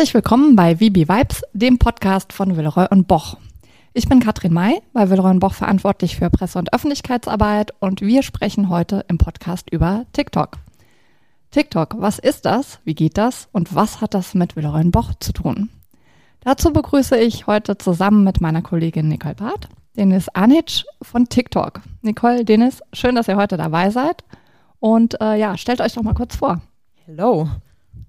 Herzlich 0.00 0.14
willkommen 0.14 0.56
bei 0.56 0.76
VB 0.76 1.10
Vibes, 1.10 1.42
dem 1.52 1.78
Podcast 1.78 2.32
von 2.32 2.56
Villeroy 2.56 2.86
und 2.90 3.06
Boch. 3.06 3.36
Ich 3.92 4.08
bin 4.08 4.18
Katrin 4.18 4.54
May, 4.54 4.80
bei 4.94 5.10
Villeroy 5.10 5.32
und 5.32 5.40
Boch 5.40 5.52
verantwortlich 5.52 6.16
für 6.16 6.30
Presse- 6.30 6.58
und 6.58 6.72
Öffentlichkeitsarbeit 6.72 7.74
und 7.80 8.00
wir 8.00 8.22
sprechen 8.22 8.70
heute 8.70 9.04
im 9.08 9.18
Podcast 9.18 9.68
über 9.68 10.06
TikTok. 10.14 10.52
TikTok, 11.50 11.96
was 11.98 12.18
ist 12.18 12.46
das, 12.46 12.78
wie 12.84 12.94
geht 12.94 13.18
das 13.18 13.50
und 13.52 13.74
was 13.74 14.00
hat 14.00 14.14
das 14.14 14.32
mit 14.32 14.56
Villeroy 14.56 14.80
und 14.80 14.90
Boch 14.90 15.12
zu 15.20 15.34
tun? 15.34 15.68
Dazu 16.40 16.72
begrüße 16.72 17.18
ich 17.18 17.46
heute 17.46 17.76
zusammen 17.76 18.24
mit 18.24 18.40
meiner 18.40 18.62
Kollegin 18.62 19.06
Nicole 19.06 19.34
Barth, 19.34 19.68
Denis 19.98 20.30
Anic 20.30 20.84
von 21.02 21.28
TikTok. 21.28 21.82
Nicole, 22.00 22.46
Denis, 22.46 22.80
schön, 22.94 23.16
dass 23.16 23.28
ihr 23.28 23.36
heute 23.36 23.58
dabei 23.58 23.90
seid 23.90 24.24
und 24.78 25.20
äh, 25.20 25.38
ja, 25.38 25.58
stellt 25.58 25.82
euch 25.82 25.92
doch 25.92 26.02
mal 26.02 26.14
kurz 26.14 26.36
vor. 26.36 26.62
Hello. 27.04 27.50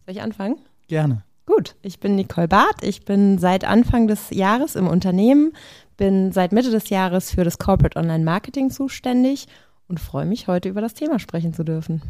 Soll 0.06 0.16
ich 0.16 0.22
anfangen? 0.22 0.56
Gerne. 0.88 1.26
Gut, 1.46 1.76
ich 1.82 2.00
bin 2.00 2.16
Nicole 2.16 2.48
Barth. 2.48 2.84
Ich 2.84 3.04
bin 3.04 3.38
seit 3.38 3.66
Anfang 3.66 4.08
des 4.08 4.30
Jahres 4.30 4.76
im 4.76 4.88
Unternehmen, 4.88 5.54
bin 5.98 6.32
seit 6.32 6.52
Mitte 6.52 6.72
des 6.72 6.90
Jahres 6.90 7.32
für 7.32 7.44
das 7.44 7.58
Corporate 7.58 7.98
Online 7.98 8.24
Marketing 8.24 8.70
zuständig 8.70 9.48
und 9.88 10.00
freue 10.00 10.26
mich, 10.26 10.48
heute 10.48 10.70
über 10.70 10.82
das 10.82 10.94
Thema 10.94 11.20
sprechen 11.20 11.54
zu 11.54 11.64
dürfen. 11.64 12.02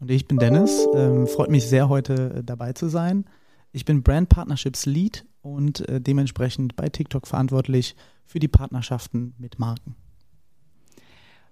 Und 0.00 0.10
ich 0.10 0.26
bin 0.26 0.38
Dennis. 0.38 0.86
Ähm, 0.94 1.26
freut 1.26 1.50
mich 1.50 1.66
sehr, 1.66 1.88
heute 1.88 2.36
äh, 2.36 2.44
dabei 2.44 2.72
zu 2.72 2.88
sein. 2.88 3.24
Ich 3.72 3.84
bin 3.84 4.02
Brand 4.02 4.28
Partnerships 4.28 4.86
Lead 4.86 5.24
und 5.42 5.88
äh, 5.88 6.00
dementsprechend 6.00 6.76
bei 6.76 6.88
TikTok 6.88 7.26
verantwortlich 7.26 7.96
für 8.26 8.38
die 8.38 8.48
Partnerschaften 8.48 9.34
mit 9.38 9.58
Marken. 9.58 9.96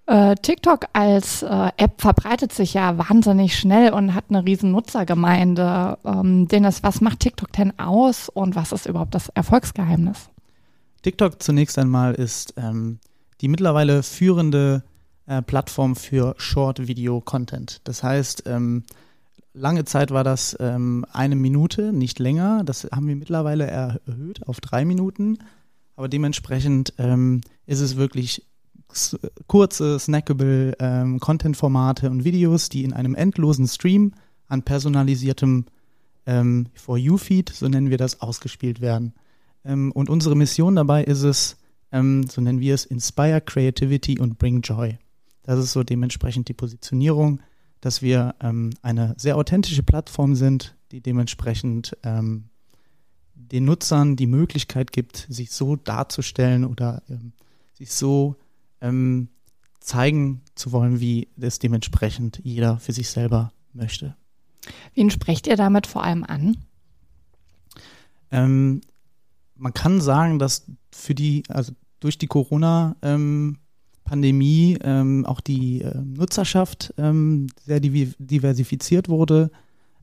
Äh, 0.08 0.36
TikTok 0.36 0.86
als 0.94 1.42
äh, 1.42 1.70
App 1.76 2.00
verbreitet 2.00 2.54
sich 2.54 2.72
ja 2.72 2.96
wahnsinnig 2.96 3.58
schnell 3.58 3.92
und 3.92 4.14
hat 4.14 4.24
eine 4.30 4.42
riesen 4.42 4.70
Nutzergemeinde. 4.70 5.98
Ähm, 6.02 6.48
Dennis, 6.48 6.82
was 6.82 7.02
macht 7.02 7.20
TikTok 7.20 7.52
denn 7.52 7.78
aus 7.78 8.30
und 8.30 8.56
was 8.56 8.72
ist 8.72 8.86
überhaupt 8.86 9.14
das 9.14 9.28
Erfolgsgeheimnis? 9.28 10.30
TikTok 11.02 11.42
zunächst 11.42 11.78
einmal 11.78 12.14
ist 12.14 12.54
ähm, 12.56 13.00
die 13.42 13.48
mittlerweile 13.48 14.02
führende 14.02 14.82
äh, 15.26 15.42
Plattform 15.42 15.94
für 15.94 16.34
Short-Video-Content. 16.38 17.82
Das 17.84 18.02
heißt, 18.02 18.44
ähm, 18.46 18.84
lange 19.52 19.84
Zeit 19.84 20.10
war 20.10 20.24
das 20.24 20.56
ähm, 20.58 21.04
eine 21.12 21.36
Minute, 21.36 21.92
nicht 21.92 22.18
länger. 22.18 22.62
Das 22.64 22.88
haben 22.90 23.08
wir 23.08 23.16
mittlerweile 23.16 23.66
erhöht 23.66 24.48
auf 24.48 24.62
drei 24.62 24.86
Minuten. 24.86 25.36
Aber 25.96 26.08
dementsprechend 26.08 26.94
ähm, 26.96 27.42
ist 27.66 27.80
es 27.80 27.96
wirklich 27.96 28.46
kurze, 29.46 29.98
snackable 29.98 30.76
ähm, 30.78 31.20
Content-Formate 31.20 32.10
und 32.10 32.24
Videos, 32.24 32.68
die 32.68 32.84
in 32.84 32.92
einem 32.92 33.14
endlosen 33.14 33.68
Stream 33.68 34.12
an 34.46 34.62
personalisiertem 34.62 35.66
ähm, 36.26 36.66
For 36.74 36.96
You-Feed, 36.96 37.50
so 37.50 37.68
nennen 37.68 37.90
wir 37.90 37.98
das, 37.98 38.20
ausgespielt 38.20 38.80
werden. 38.80 39.14
Ähm, 39.64 39.92
und 39.92 40.10
unsere 40.10 40.36
Mission 40.36 40.76
dabei 40.76 41.04
ist 41.04 41.22
es, 41.22 41.56
ähm, 41.92 42.26
so 42.28 42.40
nennen 42.40 42.60
wir 42.60 42.74
es, 42.74 42.84
Inspire 42.84 43.40
Creativity 43.40 44.18
und 44.18 44.38
Bring 44.38 44.60
Joy. 44.62 44.98
Das 45.42 45.58
ist 45.58 45.72
so 45.72 45.82
dementsprechend 45.82 46.48
die 46.48 46.54
Positionierung, 46.54 47.40
dass 47.80 48.02
wir 48.02 48.34
ähm, 48.40 48.70
eine 48.82 49.14
sehr 49.18 49.36
authentische 49.36 49.82
Plattform 49.82 50.34
sind, 50.34 50.74
die 50.92 51.00
dementsprechend 51.00 51.96
ähm, 52.02 52.44
den 53.34 53.64
Nutzern 53.64 54.16
die 54.16 54.26
Möglichkeit 54.26 54.92
gibt, 54.92 55.26
sich 55.28 55.50
so 55.50 55.76
darzustellen 55.76 56.64
oder 56.64 57.02
ähm, 57.08 57.32
sich 57.72 57.92
so 57.92 58.36
ähm, 58.80 59.28
zeigen 59.80 60.42
zu 60.54 60.72
wollen, 60.72 61.00
wie 61.00 61.28
es 61.40 61.58
dementsprechend 61.58 62.40
jeder 62.44 62.78
für 62.78 62.92
sich 62.92 63.08
selber 63.08 63.52
möchte. 63.72 64.14
Wen 64.94 65.10
sprecht 65.10 65.46
ihr 65.46 65.56
damit 65.56 65.86
vor 65.86 66.04
allem 66.04 66.24
an? 66.24 66.56
Ähm, 68.30 68.80
man 69.56 69.72
kann 69.72 70.00
sagen, 70.00 70.38
dass 70.38 70.66
für 70.92 71.14
die, 71.14 71.42
also 71.48 71.72
durch 72.00 72.18
die 72.18 72.26
Corona-Pandemie 72.26 74.78
ähm, 74.82 75.24
auch 75.26 75.40
die 75.40 75.82
äh, 75.82 75.98
Nutzerschaft 75.98 76.92
ähm, 76.98 77.46
sehr 77.64 77.80
diversifiziert 77.80 79.08
wurde. 79.08 79.50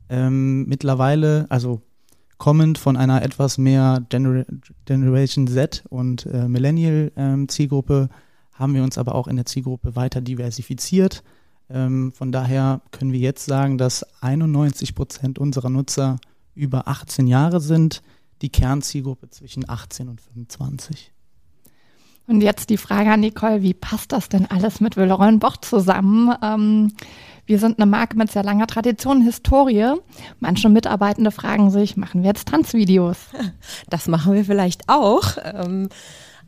Ähm, 0.08 0.66
mittlerweile, 0.66 1.46
also 1.48 1.82
kommend 2.38 2.78
von 2.78 2.96
einer 2.96 3.22
etwas 3.22 3.58
mehr 3.58 4.04
Gener 4.08 4.44
Generation 4.84 5.46
Z 5.46 5.84
und 5.88 6.26
äh, 6.26 6.48
Millennial 6.48 7.12
ähm, 7.16 7.48
Zielgruppe 7.48 8.08
haben 8.58 8.74
wir 8.74 8.82
uns 8.82 8.98
aber 8.98 9.14
auch 9.14 9.28
in 9.28 9.36
der 9.36 9.46
Zielgruppe 9.46 9.96
weiter 9.96 10.20
diversifiziert. 10.20 11.22
Ähm, 11.68 12.12
von 12.12 12.32
daher 12.32 12.80
können 12.90 13.12
wir 13.12 13.20
jetzt 13.20 13.46
sagen, 13.46 13.78
dass 13.78 14.04
91 14.22 14.94
Prozent 14.94 15.38
unserer 15.38 15.70
Nutzer 15.70 16.18
über 16.54 16.88
18 16.88 17.26
Jahre 17.26 17.60
sind, 17.60 18.02
die 18.42 18.50
Kernzielgruppe 18.50 19.30
zwischen 19.30 19.68
18 19.68 20.08
und 20.08 20.20
25. 20.20 21.12
Und 22.28 22.40
jetzt 22.40 22.70
die 22.70 22.76
Frage 22.76 23.12
an 23.12 23.20
Nicole, 23.20 23.62
wie 23.62 23.74
passt 23.74 24.12
das 24.12 24.28
denn 24.28 24.46
alles 24.46 24.80
mit 24.80 24.96
Willeroy 24.96 25.36
Boch 25.36 25.58
zusammen? 25.58 26.34
Ähm, 26.42 26.92
wir 27.46 27.60
sind 27.60 27.78
eine 27.78 27.86
Marke 27.88 28.16
mit 28.16 28.30
sehr 28.32 28.42
langer 28.42 28.66
Tradition, 28.66 29.22
Historie. 29.22 29.94
Manche 30.40 30.68
Mitarbeitende 30.68 31.30
fragen 31.30 31.70
sich, 31.70 31.96
machen 31.96 32.22
wir 32.22 32.28
jetzt 32.30 32.48
Tanzvideos? 32.48 33.18
Das 33.88 34.08
machen 34.08 34.34
wir 34.34 34.44
vielleicht 34.44 34.88
auch. 34.88 35.36
Ähm 35.44 35.88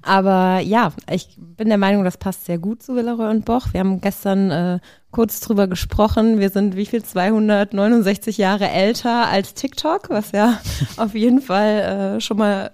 aber 0.03 0.61
ja, 0.61 0.93
ich 1.11 1.37
bin 1.39 1.69
der 1.69 1.79
Meinung, 1.79 2.05
das 2.05 2.17
passt 2.17 2.47
sehr 2.47 2.59
gut 2.59 2.83
zu 2.83 2.95
Villeroy 2.95 3.31
und 3.31 3.45
Boch. 3.45 3.69
Wir 3.73 3.81
haben 3.81 4.01
gestern 4.01 4.51
äh, 4.51 4.79
kurz 5.11 5.41
drüber 5.41 5.67
gesprochen. 5.67 6.39
Wir 6.39 6.51
sind 6.51 6.77
wie 6.77 6.87
viel 6.87 7.03
269 7.03 8.39
Jahre 8.39 8.69
älter 8.69 9.29
als 9.29 9.55
TikTok, 9.55 10.11
was 10.11 10.33
ja 10.33 10.61
auf 10.97 11.15
jeden 11.15 11.41
Fall 11.41 12.17
äh, 12.17 12.21
schon 12.21 12.39
mal 12.39 12.71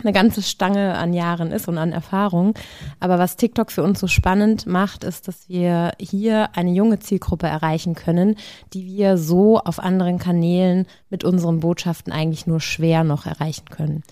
eine 0.00 0.12
ganze 0.12 0.42
Stange 0.42 0.94
an 0.94 1.12
Jahren 1.12 1.50
ist 1.50 1.68
und 1.68 1.76
an 1.76 1.92
Erfahrung. 1.92 2.54
Aber 3.00 3.18
was 3.18 3.36
TikTok 3.36 3.72
für 3.72 3.82
uns 3.82 3.98
so 3.98 4.06
spannend 4.06 4.66
macht, 4.66 5.04
ist, 5.04 5.28
dass 5.28 5.48
wir 5.48 5.92
hier 5.98 6.50
eine 6.54 6.72
junge 6.72 7.00
Zielgruppe 7.00 7.46
erreichen 7.46 7.94
können, 7.94 8.36
die 8.72 8.86
wir 8.86 9.18
so 9.18 9.58
auf 9.58 9.80
anderen 9.80 10.18
Kanälen 10.18 10.86
mit 11.10 11.24
unseren 11.24 11.60
Botschaften 11.60 12.12
eigentlich 12.12 12.46
nur 12.46 12.60
schwer 12.60 13.04
noch 13.04 13.26
erreichen 13.26 13.66
können. 13.70 14.02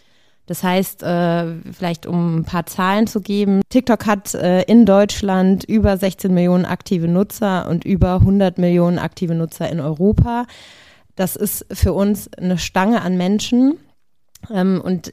Das 0.46 0.62
heißt, 0.62 1.02
äh, 1.02 1.54
vielleicht 1.72 2.06
um 2.06 2.38
ein 2.38 2.44
paar 2.44 2.66
Zahlen 2.66 3.06
zu 3.08 3.20
geben, 3.20 3.62
TikTok 3.68 4.06
hat 4.06 4.34
äh, 4.34 4.62
in 4.62 4.86
Deutschland 4.86 5.64
über 5.64 5.96
16 5.96 6.32
Millionen 6.32 6.64
aktive 6.64 7.08
Nutzer 7.08 7.68
und 7.68 7.84
über 7.84 8.14
100 8.14 8.58
Millionen 8.58 8.98
aktive 8.98 9.34
Nutzer 9.34 9.68
in 9.68 9.80
Europa. 9.80 10.46
Das 11.16 11.34
ist 11.34 11.66
für 11.72 11.92
uns 11.92 12.32
eine 12.34 12.58
Stange 12.58 13.02
an 13.02 13.16
Menschen 13.16 13.78
ähm, 14.52 14.80
und 14.82 15.10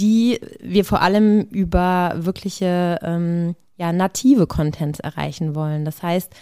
die 0.00 0.40
wir 0.60 0.84
vor 0.84 1.02
allem 1.02 1.42
über 1.42 2.14
wirkliche 2.16 2.98
ähm, 3.02 3.56
ja, 3.76 3.92
native 3.92 4.46
Contents 4.46 5.00
erreichen 5.00 5.54
wollen. 5.54 5.84
Das 5.84 6.02
heißt, 6.02 6.32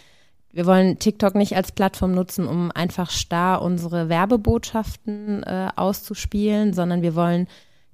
wir 0.52 0.66
wollen 0.66 0.98
TikTok 0.98 1.34
nicht 1.34 1.56
als 1.56 1.72
Plattform 1.72 2.12
nutzen, 2.12 2.46
um 2.46 2.70
einfach 2.72 3.10
starr 3.10 3.62
unsere 3.62 4.08
Werbebotschaften 4.08 5.42
äh, 5.44 5.68
auszuspielen, 5.76 6.72
sondern 6.72 7.02
wir 7.02 7.14
wollen 7.14 7.48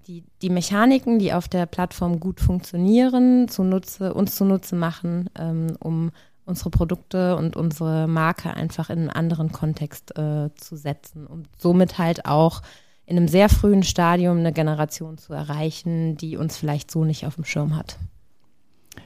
die, 0.07 0.25
die 0.43 0.51
Mechaniken, 0.51 1.19
die 1.19 1.33
auf 1.33 1.49
der 1.49 1.67
Plattform 1.67 2.21
gut 2.21 2.41
funktionieren, 2.41 3.49
zunutze, 3.49 4.15
uns 4.15 4.37
zunutze 4.37 4.77
machen, 4.77 5.31
ähm, 5.39 5.77
um 5.81 6.11
unsere 6.45 6.71
Produkte 6.71 7.37
und 7.37 7.57
unsere 7.57 8.07
Marke 8.07 8.53
einfach 8.55 8.91
in 8.91 8.99
einen 8.99 9.11
anderen 9.11 9.53
Kontext 9.53 10.17
äh, 10.19 10.55
zu 10.55 10.77
setzen 10.77 11.27
und 11.27 11.49
somit 11.59 11.99
halt 11.99 12.27
auch 12.27 12.63
in 13.07 13.17
einem 13.17 13.29
sehr 13.29 13.49
frühen 13.49 13.83
Stadium 13.83 14.39
eine 14.39 14.53
Generation 14.53 15.19
zu 15.19 15.33
erreichen, 15.33 16.17
die 16.17 16.37
uns 16.37 16.57
vielleicht 16.57 16.91
so 16.91 17.05
nicht 17.05 17.27
auf 17.27 17.37
dem 17.37 17.45
Schirm 17.45 17.77
hat. 17.77 17.99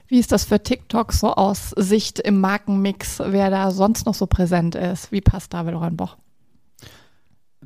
Wie 0.07 0.19
ist 0.19 0.33
das 0.33 0.45
für 0.45 0.63
TikTok 0.63 1.13
so 1.13 1.33
aus 1.33 1.71
Sicht 1.71 2.19
im 2.19 2.41
Markenmix, 2.41 3.21
wer 3.25 3.51
da 3.51 3.71
sonst 3.71 4.07
noch 4.07 4.15
so 4.15 4.27
präsent 4.27 4.75
ist? 4.75 5.13
Wie 5.13 5.21
passt 5.21 5.55
da 5.55 5.63
Boch? 5.63 6.17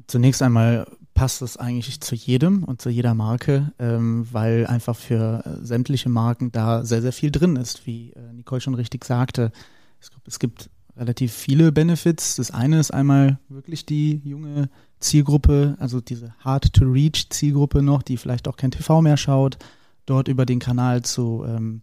Zunächst 0.06 0.42
einmal 0.42 0.86
passt 1.22 1.40
es 1.40 1.56
eigentlich 1.56 2.00
zu 2.00 2.16
jedem 2.16 2.64
und 2.64 2.82
zu 2.82 2.90
jeder 2.90 3.14
Marke, 3.14 3.70
ähm, 3.78 4.26
weil 4.32 4.66
einfach 4.66 4.96
für 4.96 5.44
äh, 5.46 5.64
sämtliche 5.64 6.08
Marken 6.08 6.50
da 6.50 6.84
sehr, 6.84 7.00
sehr 7.00 7.12
viel 7.12 7.30
drin 7.30 7.54
ist, 7.54 7.86
wie 7.86 8.10
äh, 8.10 8.32
Nicole 8.32 8.60
schon 8.60 8.74
richtig 8.74 9.04
sagte. 9.04 9.52
Es, 10.00 10.10
es 10.26 10.40
gibt 10.40 10.68
relativ 10.96 11.32
viele 11.32 11.70
Benefits. 11.70 12.34
Das 12.34 12.50
eine 12.50 12.80
ist 12.80 12.92
einmal 12.92 13.38
wirklich 13.48 13.86
die 13.86 14.20
junge 14.24 14.68
Zielgruppe, 14.98 15.76
also 15.78 16.00
diese 16.00 16.34
Hard-to-Reach-Zielgruppe 16.40 17.82
noch, 17.82 18.02
die 18.02 18.16
vielleicht 18.16 18.48
auch 18.48 18.56
kein 18.56 18.72
TV 18.72 19.00
mehr 19.00 19.16
schaut, 19.16 19.58
dort 20.06 20.26
über 20.26 20.44
den 20.44 20.58
Kanal 20.58 21.02
zu 21.02 21.44
ähm, 21.46 21.82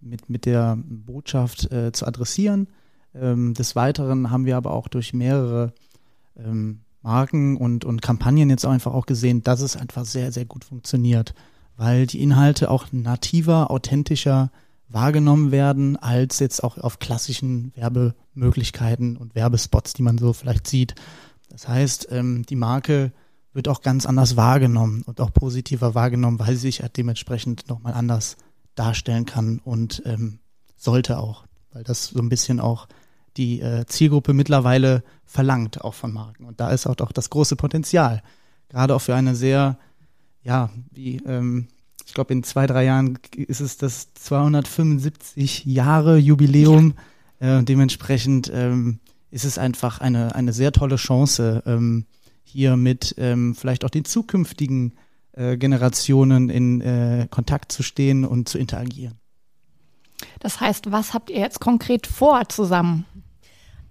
mit, 0.00 0.30
mit 0.30 0.46
der 0.46 0.78
Botschaft 0.80 1.72
äh, 1.72 1.90
zu 1.90 2.06
adressieren. 2.06 2.68
Ähm, 3.16 3.52
des 3.52 3.74
Weiteren 3.74 4.30
haben 4.30 4.46
wir 4.46 4.56
aber 4.56 4.70
auch 4.70 4.86
durch 4.86 5.12
mehrere 5.12 5.72
ähm, 6.36 6.82
Marken 7.02 7.56
und, 7.56 7.84
und 7.84 8.02
Kampagnen 8.02 8.50
jetzt 8.50 8.64
einfach 8.64 8.92
auch 8.92 9.06
gesehen, 9.06 9.42
dass 9.42 9.60
es 9.60 9.76
einfach 9.76 10.04
sehr, 10.04 10.32
sehr 10.32 10.44
gut 10.44 10.64
funktioniert, 10.64 11.34
weil 11.76 12.06
die 12.06 12.22
Inhalte 12.22 12.70
auch 12.70 12.86
nativer, 12.92 13.70
authentischer 13.70 14.50
wahrgenommen 14.88 15.50
werden, 15.50 15.96
als 15.96 16.38
jetzt 16.38 16.62
auch 16.62 16.78
auf 16.78 16.98
klassischen 16.98 17.72
Werbemöglichkeiten 17.74 19.16
und 19.16 19.34
Werbespots, 19.34 19.94
die 19.94 20.02
man 20.02 20.18
so 20.18 20.32
vielleicht 20.32 20.66
sieht. 20.66 20.94
Das 21.48 21.68
heißt, 21.68 22.08
ähm, 22.10 22.44
die 22.46 22.56
Marke 22.56 23.12
wird 23.52 23.68
auch 23.68 23.82
ganz 23.82 24.06
anders 24.06 24.36
wahrgenommen 24.36 25.02
und 25.02 25.20
auch 25.20 25.32
positiver 25.32 25.94
wahrgenommen, 25.94 26.38
weil 26.38 26.54
sie 26.54 26.62
sich 26.62 26.82
halt 26.82 26.96
dementsprechend 26.96 27.68
nochmal 27.68 27.94
anders 27.94 28.36
darstellen 28.74 29.24
kann 29.24 29.60
und 29.64 30.02
ähm, 30.04 30.38
sollte 30.76 31.18
auch, 31.18 31.46
weil 31.72 31.82
das 31.82 32.08
so 32.08 32.20
ein 32.20 32.28
bisschen 32.28 32.60
auch 32.60 32.86
die 33.36 33.60
äh, 33.60 33.86
Zielgruppe 33.86 34.34
mittlerweile 34.34 35.02
verlangt, 35.24 35.82
auch 35.82 35.94
von 35.94 36.12
Marken. 36.12 36.44
Und 36.44 36.60
da 36.60 36.70
ist 36.70 36.86
auch, 36.86 36.96
auch 37.00 37.12
das 37.12 37.30
große 37.30 37.56
Potenzial. 37.56 38.22
Gerade 38.68 38.94
auch 38.94 39.00
für 39.00 39.14
eine 39.14 39.34
sehr, 39.34 39.78
ja, 40.42 40.70
wie, 40.90 41.16
ähm, 41.26 41.68
ich 42.06 42.14
glaube, 42.14 42.32
in 42.32 42.42
zwei, 42.42 42.66
drei 42.66 42.84
Jahren 42.84 43.18
ist 43.36 43.60
es 43.60 43.76
das 43.76 44.14
275 44.14 45.64
Jahre 45.64 46.16
Jubiläum. 46.18 46.94
Ja. 47.40 47.58
Äh, 47.58 47.64
dementsprechend 47.64 48.50
ähm, 48.54 49.00
ist 49.30 49.44
es 49.44 49.58
einfach 49.58 50.00
eine, 50.00 50.34
eine 50.34 50.52
sehr 50.52 50.72
tolle 50.72 50.96
Chance, 50.96 51.62
ähm, 51.66 52.06
hier 52.44 52.76
mit 52.76 53.14
ähm, 53.18 53.54
vielleicht 53.54 53.84
auch 53.84 53.90
den 53.90 54.04
zukünftigen 54.04 54.94
äh, 55.32 55.56
Generationen 55.56 56.48
in 56.48 56.80
äh, 56.80 57.26
Kontakt 57.30 57.72
zu 57.72 57.82
stehen 57.82 58.24
und 58.24 58.48
zu 58.48 58.56
interagieren. 58.56 59.18
Das 60.40 60.60
heißt, 60.60 60.90
was 60.92 61.12
habt 61.12 61.28
ihr 61.28 61.40
jetzt 61.40 61.60
konkret 61.60 62.06
vor 62.06 62.48
zusammen? 62.48 63.04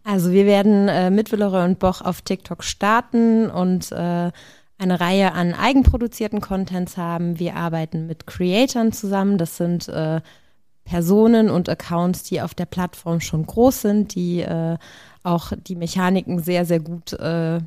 Also 0.06 0.32
wir 0.32 0.46
werden 0.46 0.88
äh, 0.88 1.10
mit 1.10 1.32
Villeroy 1.32 1.66
und 1.66 1.80
Boch 1.80 2.02
auf 2.02 2.22
TikTok 2.22 2.64
starten 2.64 3.50
und 3.50 3.92
äh, 3.92 4.32
eine 4.78 5.00
Reihe 5.00 5.34
an 5.34 5.54
eigenproduzierten 5.56 6.42
Contents 6.42 6.96
haben. 6.96 7.40
Wir 7.40 7.56
arbeiten 7.56 8.06
mit 8.06 8.28
Creatoren 8.28 8.92
zusammen. 8.92 9.40
Das 9.40 9.58
sind 9.58 9.88
äh, 9.88 10.22
Personen 10.84 11.50
und 11.50 11.68
Accounts, 11.70 12.22
die 12.22 12.40
auf 12.40 12.54
der 12.54 12.68
Plattform 12.68 13.20
schon 13.20 13.48
groß 13.48 13.82
sind, 13.82 14.14
die 14.14 14.42
äh, 14.42 14.78
auch 15.24 15.54
die 15.58 15.76
Mechaniken 15.76 16.38
sehr, 16.38 16.66
sehr 16.66 16.82
gut 16.82 17.14
äh, 17.14 17.60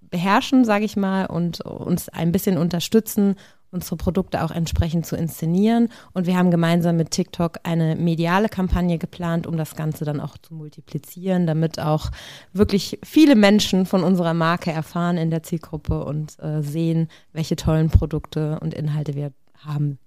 beherrschen, 0.00 0.64
sage 0.64 0.86
ich 0.86 0.96
mal, 0.96 1.26
und 1.26 1.60
uns 1.60 2.08
ein 2.08 2.32
bisschen 2.32 2.56
unterstützen, 2.56 3.36
unsere 3.76 3.96
Produkte 3.96 4.42
auch 4.42 4.50
entsprechend 4.50 5.06
zu 5.06 5.16
inszenieren. 5.16 5.90
Und 6.12 6.26
wir 6.26 6.36
haben 6.36 6.50
gemeinsam 6.50 6.96
mit 6.96 7.10
TikTok 7.10 7.58
eine 7.62 7.94
mediale 7.94 8.48
Kampagne 8.48 8.98
geplant, 8.98 9.46
um 9.46 9.56
das 9.56 9.76
Ganze 9.76 10.04
dann 10.04 10.20
auch 10.20 10.38
zu 10.38 10.54
multiplizieren, 10.54 11.46
damit 11.46 11.78
auch 11.78 12.10
wirklich 12.52 12.98
viele 13.04 13.36
Menschen 13.36 13.86
von 13.86 14.02
unserer 14.02 14.34
Marke 14.34 14.72
erfahren 14.72 15.18
in 15.18 15.30
der 15.30 15.42
Zielgruppe 15.42 16.04
und 16.04 16.38
äh, 16.40 16.62
sehen, 16.62 17.08
welche 17.32 17.56
tollen 17.56 17.90
Produkte 17.90 18.58
und 18.60 18.74
Inhalte 18.74 19.14
wir 19.14 19.32
haben. 19.58 19.98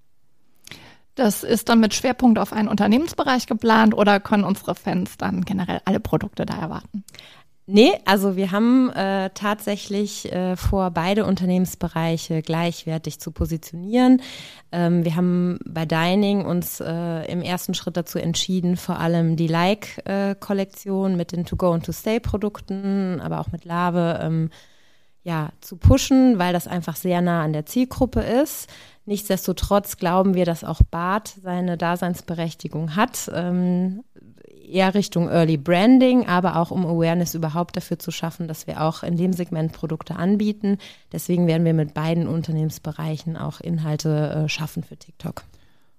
Das 1.15 1.43
ist 1.43 1.67
dann 1.67 1.81
mit 1.81 1.93
Schwerpunkt 1.93 2.39
auf 2.39 2.53
einen 2.53 2.69
Unternehmensbereich 2.69 3.45
geplant 3.45 3.93
oder 3.93 4.19
können 4.19 4.45
unsere 4.45 4.73
Fans 4.73 5.17
dann 5.17 5.43
generell 5.43 5.81
alle 5.83 5.99
Produkte 5.99 6.45
da 6.45 6.57
erwarten? 6.57 7.03
Nee, 7.71 7.91
also 8.03 8.35
wir 8.35 8.51
haben 8.51 8.89
äh, 8.93 9.29
tatsächlich 9.35 10.31
äh, 10.31 10.55
vor, 10.55 10.89
beide 10.89 11.23
Unternehmensbereiche 11.23 12.41
gleichwertig 12.41 13.19
zu 13.19 13.31
positionieren. 13.31 14.23
Ähm, 14.71 15.05
wir 15.05 15.15
haben 15.15 15.59
bei 15.67 15.85
Dining 15.85 16.45
uns 16.45 16.79
äh, 16.79 17.31
im 17.31 17.43
ersten 17.43 17.75
Schritt 17.75 17.95
dazu 17.95 18.17
entschieden, 18.17 18.75
vor 18.75 18.99
allem 18.99 19.35
die 19.35 19.45
Like-Kollektion 19.45 21.15
mit 21.15 21.31
den 21.31 21.45
To-Go 21.45 21.69
und 21.69 21.85
To-Stay-Produkten, 21.85 23.21
aber 23.21 23.39
auch 23.39 23.51
mit 23.51 23.65
Lave 23.65 24.19
ähm, 24.19 24.49
ja, 25.21 25.49
zu 25.61 25.77
pushen, 25.77 26.39
weil 26.39 26.53
das 26.53 26.67
einfach 26.67 26.95
sehr 26.95 27.21
nah 27.21 27.43
an 27.43 27.53
der 27.53 27.67
Zielgruppe 27.67 28.21
ist. 28.21 28.67
Nichtsdestotrotz 29.05 29.97
glauben 29.97 30.33
wir, 30.33 30.45
dass 30.45 30.63
auch 30.63 30.81
Bart 30.89 31.35
seine 31.43 31.77
Daseinsberechtigung 31.77 32.95
hat. 32.95 33.29
Ähm, 33.31 34.03
eher 34.71 34.93
Richtung 34.93 35.29
Early 35.29 35.57
Branding, 35.57 36.27
aber 36.27 36.55
auch 36.55 36.71
um 36.71 36.85
Awareness 36.85 37.33
überhaupt 37.33 37.77
dafür 37.77 37.99
zu 37.99 38.11
schaffen, 38.11 38.47
dass 38.47 38.67
wir 38.67 38.81
auch 38.81 39.03
in 39.03 39.17
dem 39.17 39.33
Segment 39.33 39.73
Produkte 39.73 40.15
anbieten. 40.15 40.77
Deswegen 41.11 41.47
werden 41.47 41.65
wir 41.65 41.73
mit 41.73 41.93
beiden 41.93 42.27
Unternehmensbereichen 42.27 43.37
auch 43.37 43.59
Inhalte 43.61 44.45
äh, 44.45 44.49
schaffen 44.49 44.83
für 44.83 44.97
TikTok. 44.97 45.43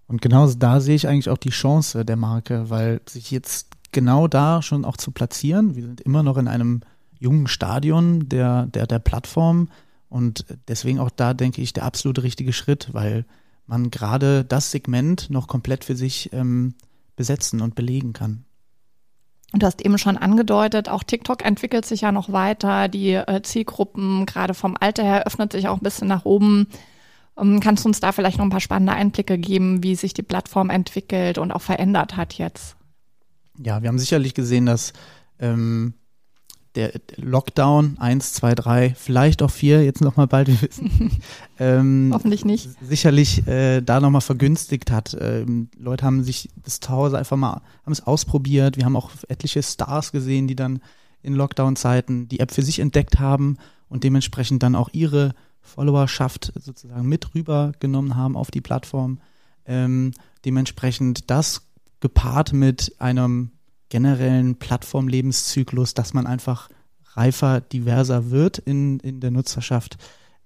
Und 0.06 0.22
genau 0.22 0.50
da 0.50 0.80
sehe 0.80 0.96
ich 0.96 1.06
eigentlich 1.06 1.30
auch 1.30 1.38
die 1.38 1.50
Chance 1.50 2.04
der 2.04 2.16
Marke, 2.16 2.68
weil 2.68 3.00
sich 3.08 3.30
jetzt 3.30 3.68
genau 3.92 4.28
da 4.28 4.62
schon 4.62 4.84
auch 4.84 4.96
zu 4.96 5.12
platzieren. 5.12 5.76
Wir 5.76 5.84
sind 5.84 6.00
immer 6.00 6.22
noch 6.22 6.36
in 6.36 6.48
einem 6.48 6.80
jungen 7.18 7.46
Stadion 7.46 8.28
der, 8.28 8.66
der, 8.66 8.86
der 8.86 8.98
Plattform 8.98 9.68
und 10.08 10.44
deswegen 10.66 10.98
auch 10.98 11.10
da 11.10 11.34
denke 11.34 11.62
ich 11.62 11.72
der 11.72 11.84
absolute 11.84 12.24
richtige 12.24 12.52
Schritt, 12.52 12.88
weil 12.92 13.24
man 13.66 13.90
gerade 13.90 14.44
das 14.44 14.72
Segment 14.72 15.30
noch 15.30 15.46
komplett 15.46 15.84
für 15.84 15.94
sich 15.94 16.32
ähm, 16.32 16.74
besetzen 17.14 17.60
und 17.60 17.76
belegen 17.76 18.12
kann. 18.12 18.44
Und 19.52 19.62
du 19.62 19.66
hast 19.66 19.84
eben 19.84 19.98
schon 19.98 20.16
angedeutet, 20.16 20.88
auch 20.88 21.02
TikTok 21.02 21.44
entwickelt 21.44 21.84
sich 21.84 22.02
ja 22.02 22.12
noch 22.12 22.30
weiter. 22.32 22.88
Die 22.88 23.14
äh, 23.14 23.42
Zielgruppen, 23.42 24.26
gerade 24.26 24.54
vom 24.54 24.76
Alter 24.78 25.02
her, 25.02 25.26
öffnet 25.26 25.52
sich 25.52 25.66
auch 25.66 25.78
ein 25.78 25.82
bisschen 25.82 26.08
nach 26.08 26.24
oben. 26.24 26.68
Ähm, 27.36 27.58
kannst 27.60 27.84
du 27.84 27.88
uns 27.88 28.00
da 28.00 28.12
vielleicht 28.12 28.38
noch 28.38 28.44
ein 28.44 28.50
paar 28.50 28.60
spannende 28.60 28.92
Einblicke 28.92 29.38
geben, 29.38 29.82
wie 29.82 29.96
sich 29.96 30.14
die 30.14 30.22
Plattform 30.22 30.70
entwickelt 30.70 31.38
und 31.38 31.50
auch 31.50 31.62
verändert 31.62 32.16
hat 32.16 32.34
jetzt? 32.34 32.76
Ja, 33.58 33.82
wir 33.82 33.88
haben 33.88 33.98
sicherlich 33.98 34.34
gesehen, 34.34 34.66
dass 34.66 34.92
ähm, 35.40 35.94
der 36.74 36.92
Lockdown 37.16 37.96
1, 37.98 38.34
2, 38.34 38.54
3, 38.54 38.94
vielleicht 38.96 39.42
auch 39.42 39.50
4, 39.50 39.84
jetzt 39.84 40.00
nochmal 40.00 40.26
bald, 40.26 40.48
wir 40.48 40.62
wissen. 40.62 41.10
ähm, 41.58 42.10
Hoffentlich 42.12 42.44
nicht. 42.44 42.68
Sicherlich 42.80 43.46
äh, 43.46 43.80
da 43.80 44.00
nochmal 44.00 44.20
vergünstigt 44.20 44.90
hat. 44.90 45.16
Ähm, 45.20 45.68
Leute 45.76 46.04
haben 46.04 46.22
sich 46.22 46.48
das 46.62 46.80
zu 46.80 46.90
Hause 46.90 47.18
einfach 47.18 47.36
mal, 47.36 47.62
haben 47.84 47.92
es 47.92 48.06
ausprobiert. 48.06 48.76
Wir 48.76 48.84
haben 48.84 48.96
auch 48.96 49.10
etliche 49.28 49.62
Stars 49.62 50.12
gesehen, 50.12 50.46
die 50.46 50.56
dann 50.56 50.80
in 51.22 51.34
Lockdown-Zeiten 51.34 52.28
die 52.28 52.40
App 52.40 52.52
für 52.52 52.62
sich 52.62 52.78
entdeckt 52.78 53.18
haben 53.18 53.58
und 53.88 54.04
dementsprechend 54.04 54.62
dann 54.62 54.74
auch 54.74 54.88
ihre 54.92 55.34
Followerschaft 55.60 56.52
sozusagen 56.56 57.06
mit 57.08 57.34
rübergenommen 57.34 58.16
haben 58.16 58.36
auf 58.36 58.50
die 58.50 58.60
Plattform. 58.60 59.20
Ähm, 59.66 60.12
dementsprechend 60.44 61.30
das 61.30 61.66
gepaart 62.00 62.52
mit 62.52 62.94
einem 62.98 63.50
generellen 63.90 64.56
Plattformlebenszyklus, 64.56 65.92
dass 65.92 66.14
man 66.14 66.26
einfach 66.26 66.70
reifer, 67.12 67.60
diverser 67.60 68.30
wird 68.30 68.56
in, 68.56 69.00
in 69.00 69.20
der 69.20 69.30
Nutzerschaft, 69.30 69.98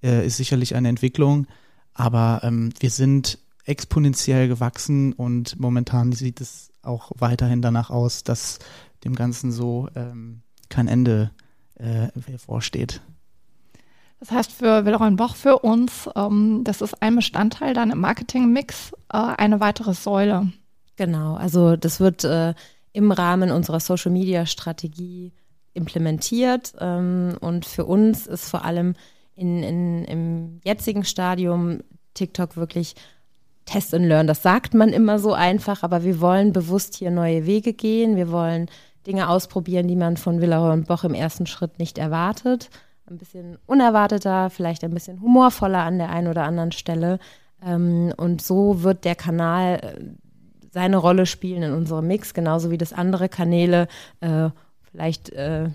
äh, 0.03 0.27
ist 0.27 0.39
sicherlich 0.39 0.75
eine 0.75 0.89
Entwicklung. 0.89 1.47
Aber 1.93 2.41
ähm, 2.43 2.73
wir 2.81 2.91
sind 2.91 3.39
exponentiell 3.65 4.49
gewachsen 4.49 5.13
und 5.13 5.59
momentan 5.61 6.13
sieht 6.13 6.41
es 6.41 6.71
auch 6.83 7.13
weiterhin 7.17 7.63
danach 7.63 7.91
aus, 7.91 8.25
dass 8.25 8.59
dem 9.05 9.15
Ganzen 9.15 9.53
so 9.53 9.89
ähm, 9.95 10.43
kein 10.69 10.89
Ende 10.89 11.31
äh, 11.77 12.09
vorsteht. 12.39 13.01
Das 14.21 14.31
heißt 14.31 14.53
für 14.53 14.85
Willeron 14.85 15.17
Boch, 15.17 15.37
für 15.37 15.59
uns, 15.59 16.09
ähm, 16.17 16.63
das 16.65 16.81
ist 16.81 17.03
ein 17.03 17.17
Bestandteil 17.17 17.75
dann 17.75 17.91
im 17.91 18.01
Marketingmix, 18.01 18.93
äh, 19.13 19.19
eine 19.19 19.61
weitere 19.61 19.95
Säule. 19.95 20.53
Genau, 20.97 21.35
also 21.35 21.77
das 21.77 22.01
wird 22.01 22.25
äh, 22.25 22.55
im 22.95 23.13
Rahmen 23.13 23.51
unserer 23.51 23.81
Social-Media-Strategie 23.81 25.33
implementiert. 25.75 26.73
Ähm, 26.81 27.37
und 27.41 27.67
für 27.67 27.85
uns 27.85 28.27
ist 28.27 28.49
vor 28.49 28.65
allem 28.65 28.95
in, 29.35 29.63
in, 29.63 30.05
im 30.05 30.61
jetzigen 30.65 31.05
Stadium 31.05 31.81
TikTok 32.15 32.57
wirklich 32.57 32.95
Test 33.67 33.95
and 33.95 34.07
Learn. 34.07 34.29
Das 34.29 34.43
sagt 34.43 34.75
man 34.75 34.91
immer 34.91 35.19
so 35.19 35.33
einfach, 35.33 35.83
aber 35.83 36.05
wir 36.05 36.21
wollen 36.21 36.53
bewusst 36.53 36.95
hier 36.95 37.11
neue 37.11 37.47
Wege 37.47 37.73
gehen. 37.73 38.17
Wir 38.17 38.31
wollen 38.31 38.71
Dinge 39.07 39.29
ausprobieren, 39.29 39.89
die 39.89 39.97
man 39.97 40.17
von 40.17 40.41
Villeroy 40.41 40.73
und 40.73 40.87
Boch 40.87 41.03
im 41.03 41.15
ersten 41.15 41.47
Schritt 41.47 41.81
nicht 41.81 41.99
erwartet. 41.99 42.71
Ein 43.11 43.19
bisschen 43.19 43.59
unerwarteter, 43.67 44.51
vielleicht 44.51 44.85
ein 44.85 44.95
bisschen 44.95 45.21
humorvoller 45.21 45.83
an 45.83 45.99
der 45.99 46.11
einen 46.11 46.29
oder 46.29 46.45
anderen 46.45 46.73
Stelle. 46.73 47.19
Ähm, 47.61 48.15
und 48.17 48.41
so 48.41 48.83
wird 48.83 49.05
der 49.05 49.17
Kanal 49.17 49.81
äh, 49.83 50.24
seine 50.75 50.97
Rolle 50.97 51.25
spielen 51.25 51.63
in 51.63 51.73
unserem 51.73 52.09
Mix, 52.09 52.35
genauso 52.35 52.73
wie 52.73 52.79
das 52.79 52.93
andere 52.93 53.29
Kanäle 53.29 53.87
äh, 54.21 54.51
vielleicht 54.91 55.31
äh, 55.31 55.71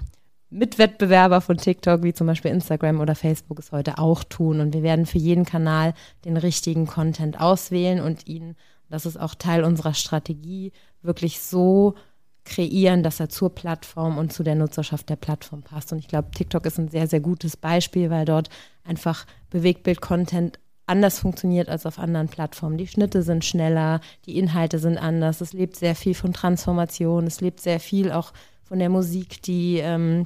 Mitwettbewerber 0.49 1.39
von 1.39 1.55
TikTok, 1.55 2.03
wie 2.03 2.13
zum 2.13 2.27
Beispiel 2.27 2.51
Instagram 2.51 2.99
oder 2.99 3.15
Facebook, 3.15 3.59
es 3.59 3.71
heute 3.71 3.97
auch 3.97 4.25
tun. 4.25 4.59
Und 4.59 4.73
wir 4.73 4.83
werden 4.83 5.05
für 5.05 5.17
jeden 5.17 5.45
Kanal 5.45 5.93
den 6.25 6.35
richtigen 6.35 6.85
Content 6.85 7.39
auswählen 7.39 8.01
und 8.01 8.27
ihn, 8.27 8.55
das 8.89 9.05
ist 9.05 9.17
auch 9.17 9.35
Teil 9.35 9.63
unserer 9.63 9.93
Strategie, 9.93 10.73
wirklich 11.01 11.39
so 11.39 11.95
kreieren, 12.43 13.01
dass 13.01 13.21
er 13.21 13.29
zur 13.29 13.55
Plattform 13.55 14.17
und 14.17 14.33
zu 14.33 14.43
der 14.43 14.55
Nutzerschaft 14.55 15.09
der 15.09 15.15
Plattform 15.15 15.63
passt. 15.63 15.93
Und 15.93 15.99
ich 15.99 16.09
glaube, 16.09 16.31
TikTok 16.31 16.65
ist 16.65 16.77
ein 16.77 16.89
sehr, 16.89 17.07
sehr 17.07 17.21
gutes 17.21 17.55
Beispiel, 17.55 18.09
weil 18.09 18.25
dort 18.25 18.49
einfach 18.83 19.25
Bewegtbild-Content 19.49 20.59
anders 20.89 21.19
funktioniert 21.19 21.69
als 21.69 21.85
auf 21.85 21.99
anderen 21.99 22.27
Plattformen. 22.27 22.77
Die 22.77 22.87
Schnitte 22.87 23.23
sind 23.23 23.45
schneller, 23.45 24.01
die 24.25 24.37
Inhalte 24.37 24.79
sind 24.79 24.97
anders. 24.97 25.39
Es 25.41 25.53
lebt 25.53 25.75
sehr 25.75 25.95
viel 25.95 26.13
von 26.13 26.33
Transformation. 26.33 27.27
Es 27.27 27.41
lebt 27.41 27.61
sehr 27.61 27.79
viel 27.79 28.11
auch 28.11 28.33
von 28.63 28.79
der 28.79 28.89
Musik, 28.89 29.41
die, 29.43 29.77
ähm, 29.77 30.25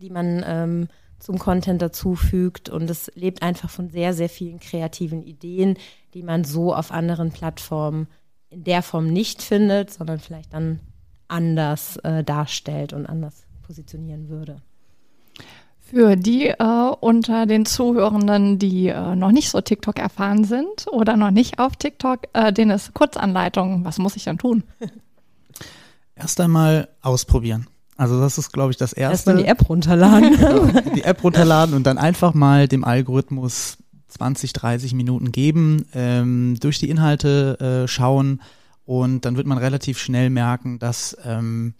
die 0.00 0.10
man 0.10 0.42
ähm, 0.46 0.88
zum 1.18 1.38
Content 1.38 1.82
dazufügt. 1.82 2.68
Und 2.68 2.90
es 2.90 3.10
lebt 3.14 3.42
einfach 3.42 3.70
von 3.70 3.90
sehr, 3.90 4.14
sehr 4.14 4.28
vielen 4.28 4.58
kreativen 4.58 5.22
Ideen, 5.22 5.76
die 6.14 6.22
man 6.22 6.44
so 6.44 6.74
auf 6.74 6.90
anderen 6.90 7.30
Plattformen 7.30 8.08
in 8.48 8.64
der 8.64 8.82
Form 8.82 9.06
nicht 9.06 9.42
findet, 9.42 9.92
sondern 9.92 10.18
vielleicht 10.18 10.52
dann 10.52 10.80
anders 11.28 11.96
äh, 11.98 12.24
darstellt 12.24 12.92
und 12.92 13.06
anders 13.06 13.44
positionieren 13.62 14.28
würde. 14.28 14.56
Für 15.90 16.16
die 16.16 16.46
äh, 16.46 16.92
unter 17.00 17.46
den 17.46 17.66
Zuhörenden, 17.66 18.58
die 18.58 18.88
äh, 18.88 19.16
noch 19.16 19.32
nicht 19.32 19.50
so 19.50 19.60
TikTok 19.60 19.98
erfahren 19.98 20.44
sind 20.44 20.86
oder 20.92 21.16
noch 21.16 21.32
nicht 21.32 21.58
auf 21.58 21.74
TikTok, 21.74 22.28
äh, 22.32 22.52
denen 22.52 22.70
ist 22.70 22.94
Kurzanleitung. 22.94 23.84
Was 23.84 23.98
muss 23.98 24.14
ich 24.14 24.24
dann 24.24 24.38
tun? 24.38 24.62
Erst 26.14 26.40
einmal 26.40 26.88
ausprobieren. 27.02 27.66
Also 27.96 28.20
das 28.20 28.38
ist, 28.38 28.52
glaube 28.52 28.70
ich, 28.70 28.76
das 28.76 28.92
Erste. 28.92 29.30
Erstmal 29.30 29.36
die 29.38 29.46
App 29.46 29.68
runterladen. 29.68 30.36
Genau, 30.38 30.94
die 30.94 31.02
App 31.02 31.24
runterladen 31.24 31.74
und 31.74 31.84
dann 31.86 31.98
einfach 31.98 32.34
mal 32.34 32.68
dem 32.68 32.84
Algorithmus 32.84 33.78
20, 34.08 34.52
30 34.52 34.94
Minuten 34.94 35.32
geben, 35.32 35.86
ähm, 35.92 36.56
durch 36.60 36.78
die 36.78 36.88
Inhalte 36.88 37.84
äh, 37.84 37.88
schauen 37.88 38.40
und 38.84 39.24
dann 39.24 39.36
wird 39.36 39.46
man 39.46 39.58
relativ 39.58 39.98
schnell 39.98 40.30
merken, 40.30 40.78
dass 40.78 41.16
ähm, 41.24 41.74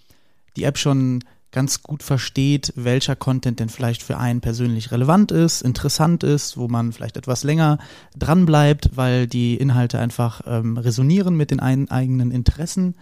die 0.56 0.64
App 0.64 0.78
schon 0.78 1.24
ganz 1.52 1.82
gut 1.82 2.02
versteht, 2.02 2.72
welcher 2.76 3.16
Content 3.16 3.60
denn 3.60 3.68
vielleicht 3.68 4.02
für 4.02 4.18
einen 4.18 4.40
persönlich 4.40 4.92
relevant 4.92 5.32
ist, 5.32 5.62
interessant 5.62 6.22
ist, 6.22 6.56
wo 6.56 6.68
man 6.68 6.92
vielleicht 6.92 7.16
etwas 7.16 7.42
länger 7.44 7.78
dran 8.16 8.46
bleibt, 8.46 8.96
weil 8.96 9.26
die 9.26 9.56
Inhalte 9.56 9.98
einfach 9.98 10.42
ähm, 10.46 10.76
resonieren 10.76 11.36
mit 11.36 11.50
den 11.50 11.60
ein, 11.60 11.90
eigenen 11.90 12.30
Interessen. 12.30 12.94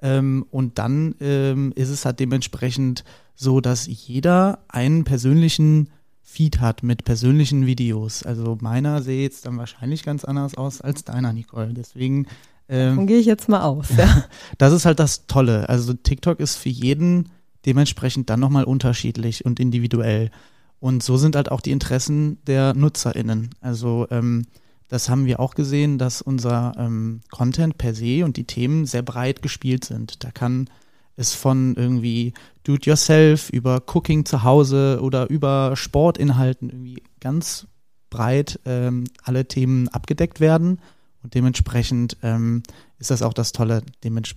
Ähm, 0.00 0.46
und 0.50 0.78
dann 0.78 1.14
ähm, 1.20 1.72
ist 1.74 1.88
es 1.88 2.04
halt 2.04 2.20
dementsprechend 2.20 3.04
so, 3.34 3.60
dass 3.60 3.86
jeder 3.86 4.60
einen 4.68 5.04
persönlichen 5.04 5.90
Feed 6.22 6.60
hat 6.60 6.82
mit 6.82 7.04
persönlichen 7.04 7.66
Videos. 7.66 8.22
Also 8.22 8.58
meiner 8.60 9.02
sehe 9.02 9.22
jetzt 9.22 9.46
dann 9.46 9.56
wahrscheinlich 9.58 10.02
ganz 10.02 10.24
anders 10.24 10.56
aus 10.56 10.80
als 10.80 11.04
deiner, 11.04 11.32
Nicole. 11.32 11.72
Deswegen 11.72 12.26
ähm, 12.68 13.06
gehe 13.06 13.18
ich 13.18 13.26
jetzt 13.26 13.48
mal 13.48 13.62
aus. 13.62 13.88
Ja. 13.96 14.24
das 14.58 14.72
ist 14.72 14.84
halt 14.84 14.98
das 14.98 15.26
Tolle. 15.26 15.68
Also 15.68 15.94
TikTok 15.94 16.40
ist 16.40 16.56
für 16.56 16.68
jeden 16.68 17.30
dementsprechend 17.66 18.30
dann 18.30 18.40
nochmal 18.40 18.64
unterschiedlich 18.64 19.44
und 19.44 19.60
individuell. 19.60 20.30
Und 20.78 21.02
so 21.02 21.16
sind 21.16 21.36
halt 21.36 21.50
auch 21.50 21.60
die 21.60 21.72
Interessen 21.72 22.38
der 22.46 22.74
NutzerInnen. 22.74 23.50
Also 23.60 24.06
ähm, 24.10 24.46
das 24.88 25.08
haben 25.08 25.26
wir 25.26 25.40
auch 25.40 25.54
gesehen, 25.54 25.98
dass 25.98 26.22
unser 26.22 26.74
ähm, 26.78 27.20
Content 27.30 27.76
per 27.76 27.94
se 27.94 28.24
und 28.24 28.36
die 28.36 28.44
Themen 28.44 28.86
sehr 28.86 29.02
breit 29.02 29.42
gespielt 29.42 29.84
sind. 29.84 30.22
Da 30.22 30.30
kann 30.30 30.68
es 31.16 31.34
von 31.34 31.74
irgendwie 31.76 32.34
Do-it-yourself 32.64 33.50
über 33.50 33.82
Cooking 33.86 34.24
zu 34.26 34.42
Hause 34.42 35.00
oder 35.02 35.28
über 35.30 35.74
Sportinhalten 35.74 36.70
irgendwie 36.70 37.02
ganz 37.20 37.66
breit 38.10 38.60
ähm, 38.64 39.04
alle 39.22 39.48
Themen 39.48 39.88
abgedeckt 39.88 40.40
werden. 40.40 40.80
Und 41.22 41.34
dementsprechend 41.34 42.18
ähm, 42.22 42.62
ist 42.98 43.10
das 43.10 43.22
auch 43.22 43.34
das 43.34 43.52
Tolle 43.52 43.82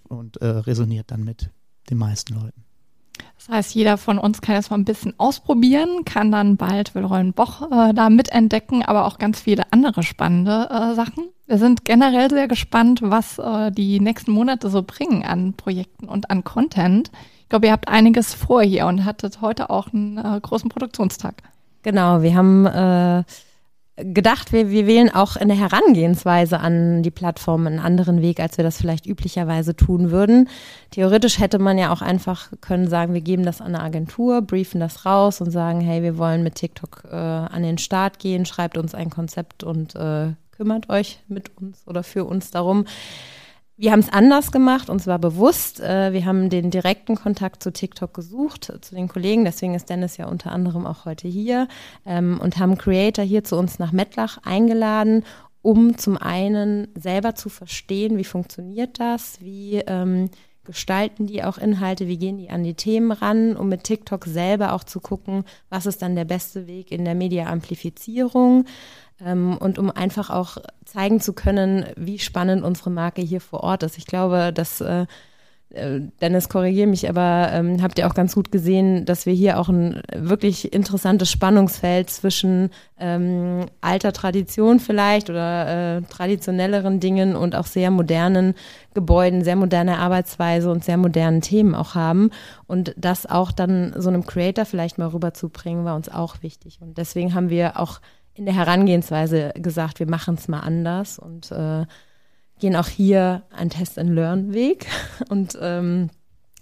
und 0.08 0.38
äh, 0.38 0.48
resoniert 0.48 1.12
dann 1.12 1.24
mit 1.24 1.52
den 1.90 1.98
meisten 1.98 2.34
Leuten. 2.34 2.69
Das 3.38 3.50
heißt, 3.50 3.76
jeder 3.76 3.98
von 3.98 4.18
uns 4.18 4.42
kann 4.42 4.56
jetzt 4.56 4.70
mal 4.70 4.78
ein 4.78 4.86
bisschen 4.86 5.14
ausprobieren, 5.18 6.06
kann 6.06 6.32
dann 6.32 6.58
bald 6.58 6.94
Wilrollen 6.96 7.34
Boch 7.34 7.70
äh, 7.72 7.94
da 7.94 8.10
mitentdecken, 8.10 8.84
aber 8.84 9.06
auch 9.06 9.18
ganz 9.18 9.42
viele 9.42 9.64
andere 9.72 10.04
spannende 10.04 10.70
äh, 10.70 10.96
Sachen. 10.96 11.26
Wir 11.48 11.58
sind 11.58 11.86
generell 11.86 12.30
sehr 12.30 12.48
gespannt, 12.48 13.00
was 13.02 13.40
äh, 13.40 13.72
die 13.72 14.00
nächsten 14.00 14.32
Monate 14.32 14.70
so 14.70 14.84
bringen 14.84 15.24
an 15.24 15.54
Projekten 15.54 16.08
und 16.08 16.30
an 16.30 16.44
Content. 16.44 17.12
Ich 17.42 17.50
glaube, 17.50 17.66
ihr 17.68 17.72
habt 17.72 17.88
einiges 17.88 18.34
vor 18.34 18.62
hier 18.62 18.86
und 18.86 19.06
hattet 19.06 19.42
heute 19.42 19.70
auch 19.70 19.92
einen 19.92 20.18
äh, 20.18 20.40
großen 20.40 20.70
Produktionstag. 20.70 21.42
Genau, 21.82 22.22
wir 22.22 22.36
haben 22.36 22.66
äh, 22.66 23.24
gedacht, 24.04 24.52
wir, 24.52 24.70
wir 24.70 24.88
wählen 24.88 25.14
auch 25.14 25.36
in 25.36 25.48
der 25.48 25.58
Herangehensweise 25.58 26.60
an 26.60 27.04
die 27.04 27.12
Plattform 27.12 27.68
einen 27.68 27.80
anderen 27.80 28.22
Weg, 28.22 28.40
als 28.40 28.58
wir 28.58 28.64
das 28.64 28.78
vielleicht 28.78 29.06
üblicherweise 29.06 29.76
tun 29.76 30.12
würden. 30.12 30.50
Theoretisch 30.92 31.40
hätte 31.40 31.60
man 31.60 31.78
ja 31.78 31.92
auch 31.92 32.02
einfach 32.02 32.52
können 32.62 32.88
sagen, 32.88 33.14
wir 33.14 33.22
geben 33.22 33.44
das 33.44 33.62
an 33.62 33.76
eine 33.76 33.84
Agentur, 33.84 34.42
briefen 34.42 34.80
das 34.80 35.06
raus 35.06 35.42
und 35.42 35.52
sagen, 35.52 35.82
hey, 35.82 36.02
wir 36.04 36.18
wollen 36.18 36.44
mit 36.44 36.56
TikTok 36.56 37.04
äh, 37.12 37.16
an 37.16 37.64
den 37.64 37.78
Start 37.78 38.20
gehen, 38.20 38.46
schreibt 38.46 38.78
uns 38.78 38.96
ein 38.96 39.10
Konzept 39.10 39.64
und 39.64 39.96
äh, 39.96 40.34
kümmert 40.52 40.90
euch 40.90 41.20
mit 41.28 41.56
uns 41.58 41.88
oder 41.88 42.04
für 42.04 42.26
uns 42.26 42.52
darum. 42.52 42.86
Wir 43.82 43.94
haben 43.94 44.02
es 44.02 44.12
anders 44.12 44.52
gemacht 44.52 44.90
und 44.90 45.02
zwar 45.02 45.20
bewusst. 45.20 45.80
Äh, 45.80 46.12
wir 46.12 46.26
haben 46.26 46.50
den 46.50 46.70
direkten 46.70 47.16
Kontakt 47.16 47.64
zu 47.64 47.72
TikTok 47.72 48.14
gesucht, 48.14 48.74
zu 48.82 48.94
den 48.94 49.08
Kollegen. 49.08 49.46
Deswegen 49.46 49.74
ist 49.74 49.90
Dennis 49.90 50.18
ja 50.18 50.28
unter 50.28 50.52
anderem 50.52 50.86
auch 50.86 51.06
heute 51.06 51.30
hier 51.30 51.70
ähm, 52.06 52.42
und 52.44 52.58
haben 52.58 52.78
Creator 52.78 53.24
hier 53.24 53.46
zu 53.46 53.56
uns 53.56 53.80
nach 53.80 53.94
Mettlach 53.94 54.40
eingeladen, 54.44 55.24
um 55.62 55.98
zum 55.98 56.18
einen 56.18 56.90
selber 56.94 57.36
zu 57.36 57.48
verstehen, 57.48 58.18
wie 58.18 58.26
funktioniert 58.26 59.00
das, 59.00 59.40
wie 59.40 59.76
ähm, 59.88 60.30
gestalten 60.70 61.26
die 61.26 61.44
auch 61.44 61.58
Inhalte, 61.58 62.08
wie 62.08 62.20
gehen 62.20 62.38
die 62.38 62.52
an 62.52 62.64
die 62.64 62.76
Themen 62.76 63.12
ran, 63.12 63.56
um 63.56 63.70
mit 63.70 63.84
TikTok 63.84 64.26
selber 64.26 64.74
auch 64.74 64.84
zu 64.84 65.00
gucken, 65.00 65.44
was 65.70 65.88
ist 65.88 66.04
dann 66.04 66.16
der 66.16 66.26
beste 66.26 66.68
Weg 66.68 66.92
in 66.92 67.06
der 67.06 67.16
Media-Amplifizierung 67.16 68.66
ähm, 69.20 69.58
und 69.58 69.80
um 69.80 69.90
einfach 69.90 70.30
auch 70.30 70.58
zeigen 70.86 71.22
zu 71.22 71.34
können, 71.34 71.88
wie 71.96 72.20
spannend 72.20 72.64
unsere 72.64 72.92
Marke 72.92 73.24
hier 73.24 73.42
vor 73.42 73.62
Ort 73.64 73.82
ist. 73.82 73.98
Ich 73.98 74.06
glaube, 74.06 74.54
dass 74.54 74.80
äh, 74.80 75.08
Dennis, 75.72 76.50
korrigiere 76.50 76.88
mich, 76.88 77.08
aber 77.08 77.50
ähm, 77.54 77.84
habt 77.84 78.00
ihr 78.00 78.08
auch 78.08 78.16
ganz 78.16 78.34
gut 78.34 78.52
gesehen, 78.52 79.06
dass 79.06 79.28
wir 79.28 79.34
hier 79.34 79.60
auch 79.60 79.70
ein 79.70 80.02
wirklich 80.16 80.74
interessantes 80.74 81.30
Spannungsfeld 81.30 82.10
zwischen 82.10 82.72
ähm, 83.00 83.68
alter 83.80 84.12
Tradition 84.12 84.80
vielleicht 84.80 85.30
oder 85.30 85.98
äh, 85.98 86.02
traditionelleren 86.02 87.00
Dingen 87.00 87.36
und 87.36 87.56
auch 87.56 87.68
sehr 87.68 87.92
modernen 87.92 88.56
Gebäuden, 88.96 89.44
sehr 89.44 89.56
moderne 89.56 90.00
Arbeitsweise 90.00 90.72
und 90.72 90.84
sehr 90.84 90.98
modernen 90.98 91.42
Themen 91.42 91.76
auch 91.76 91.94
haben. 91.94 92.32
Und 92.66 92.96
das 92.98 93.28
auch 93.28 93.52
dann 93.52 93.94
so 93.96 94.10
einem 94.10 94.26
Creator 94.26 94.66
vielleicht 94.66 94.98
mal 94.98 95.10
rüberzubringen, 95.10 95.86
war 95.86 95.96
uns 95.96 96.10
auch 96.10 96.42
wichtig. 96.42 96.80
Und 96.82 96.98
deswegen 96.98 97.36
haben 97.36 97.52
wir 97.52 97.80
auch 97.80 98.02
in 98.34 98.46
der 98.46 98.56
Herangehensweise 98.56 99.52
gesagt, 99.54 100.00
wir 100.00 100.10
machen 100.10 100.34
es 100.34 100.48
mal 100.48 100.62
anders 100.62 101.20
und 101.20 101.52
äh, 101.52 101.86
gehen 102.60 102.76
auch 102.76 102.88
hier 102.88 103.44
einen 103.52 103.70
Test-and-Learn-Weg 103.70 104.88
und 105.30 105.58
ähm, 105.62 106.10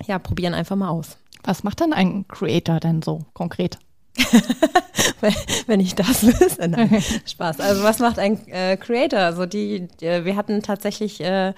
ja, 0.06 0.20
probieren 0.20 0.54
einfach 0.54 0.76
mal 0.76 0.90
aus. 0.90 1.18
Was 1.44 1.64
macht 1.64 1.80
denn 1.80 1.94
ein 1.94 2.28
Creator 2.28 2.80
denn 2.80 3.02
so 3.02 3.26
konkret? 3.34 3.80
Wenn 5.68 5.80
ich 5.80 5.96
das 5.96 6.24
wüsste. 6.24 6.68
Nein, 6.68 7.04
Spaß. 7.26 7.60
Also 7.60 7.84
was 7.84 8.00
macht 8.00 8.20
ein 8.20 8.48
äh, 8.48 8.78
Creator? 8.78 9.20
Also 9.20 9.46
die, 9.46 9.88
die, 10.00 10.26
wir 10.26 10.36
hatten 10.36 10.62
tatsächlich 10.64 11.22
äh, 11.22 11.54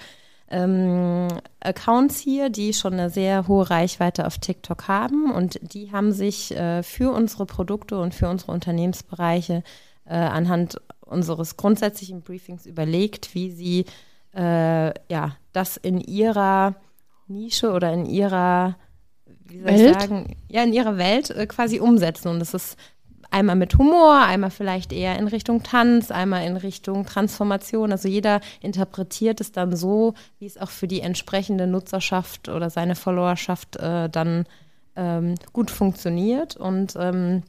ähm, 0.50 1.28
Accounts 1.60 2.18
hier, 2.18 2.50
die 2.50 2.74
schon 2.74 2.94
eine 2.94 3.10
sehr 3.10 3.48
hohe 3.48 3.70
Reichweite 3.70 4.26
auf 4.26 4.38
TikTok 4.38 4.88
haben 4.88 5.32
und 5.32 5.58
die 5.62 5.92
haben 5.92 6.12
sich 6.12 6.54
äh, 6.56 6.82
für 6.82 7.12
unsere 7.12 7.46
Produkte 7.46 7.98
und 7.98 8.14
für 8.14 8.28
unsere 8.28 8.52
Unternehmensbereiche 8.52 9.62
äh, 10.06 10.14
anhand 10.14 10.80
unseres 11.00 11.56
grundsätzlichen 11.56 12.22
Briefings 12.22 12.66
überlegt, 12.66 13.34
wie 13.34 13.50
sie 13.50 13.84
äh, 14.34 14.92
ja, 15.12 15.36
das 15.52 15.76
in 15.76 16.00
ihrer 16.00 16.74
Nische 17.26 17.72
oder 17.72 17.92
in 17.92 18.06
ihrer, 18.06 18.76
wie 19.46 19.58
soll 19.58 19.66
Welt? 19.66 19.96
ich 19.96 20.02
sagen, 20.02 20.36
ja, 20.48 20.62
in 20.62 20.72
ihrer 20.72 20.96
Welt 20.96 21.30
äh, 21.30 21.46
quasi 21.46 21.80
umsetzen. 21.80 22.28
Und 22.28 22.40
das 22.40 22.54
ist 22.54 22.76
einmal 23.30 23.56
mit 23.56 23.76
Humor, 23.78 24.20
einmal 24.20 24.50
vielleicht 24.50 24.92
eher 24.92 25.18
in 25.18 25.28
Richtung 25.28 25.62
Tanz, 25.62 26.10
einmal 26.10 26.44
in 26.44 26.56
Richtung 26.56 27.06
Transformation. 27.06 27.92
Also 27.92 28.08
jeder 28.08 28.40
interpretiert 28.60 29.40
es 29.40 29.52
dann 29.52 29.76
so, 29.76 30.14
wie 30.38 30.46
es 30.46 30.58
auch 30.58 30.70
für 30.70 30.88
die 30.88 31.00
entsprechende 31.00 31.66
Nutzerschaft 31.66 32.48
oder 32.48 32.70
seine 32.70 32.96
Followerschaft 32.96 33.76
äh, 33.76 34.08
dann 34.08 34.44
ähm, 34.96 35.36
gut 35.52 35.70
funktioniert. 35.70 36.56
Und 36.56 36.94
ähm, 36.98 37.42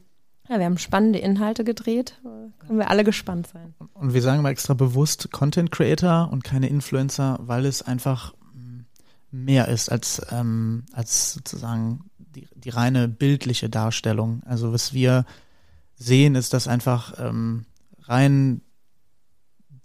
ja, 0.52 0.58
wir 0.58 0.66
haben 0.66 0.78
spannende 0.78 1.18
Inhalte 1.18 1.64
gedreht. 1.64 2.20
Können 2.22 2.78
wir 2.78 2.90
alle 2.90 3.04
gespannt 3.04 3.46
sein. 3.46 3.74
Und 3.94 4.12
wir 4.12 4.20
sagen 4.20 4.42
mal 4.42 4.50
extra 4.50 4.74
bewusst 4.74 5.32
Content 5.32 5.70
Creator 5.70 6.28
und 6.30 6.44
keine 6.44 6.68
Influencer, 6.68 7.38
weil 7.40 7.64
es 7.64 7.82
einfach 7.82 8.34
mm, 8.52 8.80
mehr 9.30 9.68
ist 9.68 9.90
als, 9.90 10.20
ähm, 10.30 10.84
als 10.92 11.32
sozusagen 11.32 12.04
die, 12.18 12.48
die 12.54 12.68
reine 12.68 13.08
bildliche 13.08 13.70
Darstellung. 13.70 14.42
Also 14.44 14.72
was 14.72 14.92
wir 14.92 15.24
sehen, 15.94 16.34
ist, 16.34 16.52
dass 16.52 16.68
einfach 16.68 17.14
ähm, 17.18 17.64
rein 18.02 18.60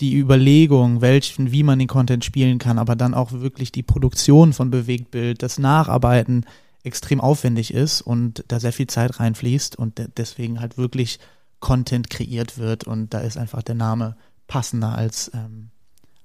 die 0.01 0.15
Überlegung, 0.15 1.01
welchen, 1.01 1.51
wie 1.51 1.63
man 1.63 1.79
den 1.79 1.87
Content 1.87 2.25
spielen 2.25 2.59
kann, 2.59 2.77
aber 2.77 2.95
dann 2.95 3.13
auch 3.13 3.31
wirklich 3.31 3.71
die 3.71 3.83
Produktion 3.83 4.53
von 4.53 4.69
Bewegtbild, 4.69 5.41
das 5.41 5.57
Nacharbeiten, 5.57 6.45
extrem 6.87 7.21
aufwendig 7.21 7.73
ist 7.73 8.01
und 8.01 8.43
da 8.47 8.59
sehr 8.59 8.73
viel 8.73 8.87
Zeit 8.87 9.19
reinfließt 9.19 9.75
und 9.75 10.01
deswegen 10.17 10.59
halt 10.59 10.77
wirklich 10.77 11.19
Content 11.59 12.09
kreiert 12.09 12.57
wird 12.57 12.85
und 12.85 13.13
da 13.13 13.19
ist 13.19 13.37
einfach 13.37 13.61
der 13.61 13.75
Name 13.75 14.15
passender 14.47 14.95
als, 14.95 15.31
ähm, 15.33 15.69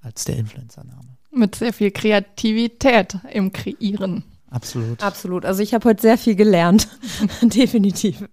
als 0.01 0.25
der 0.25 0.37
Influencer-Name. 0.37 1.17
Mit 1.31 1.57
sehr 1.57 1.73
viel 1.73 1.91
Kreativität 1.91 3.19
im 3.33 3.53
Kreieren. 3.53 4.25
Absolut. 4.51 5.03
Absolut. 5.03 5.45
Also 5.45 5.63
ich 5.63 5.73
habe 5.75 5.89
heute 5.89 6.03
sehr 6.03 6.19
viel 6.19 6.37
gelernt. 6.37 6.89
Definitiv. 7.43 8.25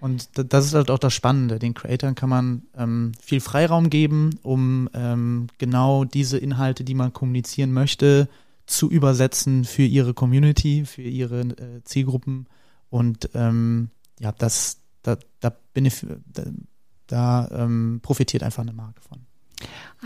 Und 0.00 0.28
das 0.34 0.66
ist 0.66 0.74
halt 0.74 0.90
auch 0.90 0.98
das 0.98 1.14
Spannende. 1.14 1.58
Den 1.58 1.74
Creatoren 1.74 2.14
kann 2.14 2.28
man 2.28 2.62
ähm, 2.76 3.12
viel 3.20 3.40
Freiraum 3.40 3.88
geben, 3.90 4.38
um 4.42 4.88
ähm, 4.94 5.46
genau 5.58 6.04
diese 6.04 6.38
Inhalte, 6.38 6.84
die 6.84 6.94
man 6.94 7.12
kommunizieren 7.12 7.72
möchte, 7.72 8.28
zu 8.66 8.90
übersetzen 8.90 9.64
für 9.64 9.82
ihre 9.82 10.14
Community, 10.14 10.84
für 10.84 11.02
ihre 11.02 11.40
äh, 11.40 11.84
Zielgruppen. 11.84 12.46
Und 12.90 13.30
ähm, 13.34 13.90
ja, 14.20 14.32
das, 14.32 14.78
da, 15.02 15.16
da, 15.40 15.52
benef 15.72 16.06
da, 16.26 16.44
da 17.06 17.48
ähm, 17.52 18.00
profitiert 18.02 18.42
einfach 18.42 18.62
eine 18.62 18.72
Marke 18.72 19.00
von. 19.02 19.20